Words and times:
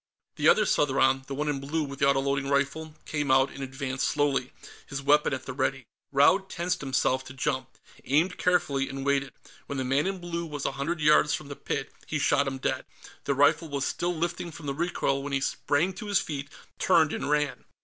The 0.35 0.49
other 0.49 0.65
Southron, 0.65 1.25
the 1.27 1.35
one 1.35 1.47
in 1.47 1.59
blue 1.59 1.83
with 1.83 1.99
the 1.99 2.05
autoloading 2.05 2.49
rifle, 2.49 2.95
came 3.05 3.29
out 3.29 3.51
and 3.51 3.61
advanced 3.63 4.07
slowly, 4.07 4.51
his 4.87 4.99
weapon 4.99 5.31
at 5.31 5.45
the 5.45 5.53
ready. 5.53 5.85
Raud 6.11 6.49
tensed 6.49 6.81
himself 6.81 7.23
to 7.25 7.33
jump, 7.35 7.77
aimed 8.05 8.39
carefully, 8.39 8.89
and 8.89 9.05
waited. 9.05 9.31
When 9.67 9.77
the 9.77 9.83
man 9.85 10.07
in 10.07 10.17
blue 10.17 10.47
was 10.47 10.65
a 10.65 10.71
hundred 10.71 11.01
yards 11.01 11.35
from 11.35 11.49
the 11.49 11.55
pit, 11.55 11.93
he 12.07 12.17
shot 12.17 12.47
him 12.47 12.57
dead. 12.57 12.83
The 13.25 13.35
rifle 13.35 13.69
was 13.69 13.85
still 13.85 14.15
lifting 14.17 14.49
from 14.49 14.65
the 14.65 14.73
recoil 14.73 15.21
when 15.21 15.33
he 15.33 15.39
sprang 15.39 15.93
to 15.93 16.07
his 16.07 16.19
feet, 16.19 16.49
turned, 16.79 17.13
and 17.13 17.29
ran. 17.29 17.65